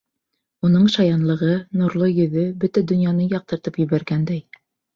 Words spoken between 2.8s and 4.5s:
донъяны яҡтыртып ебәргәндәй.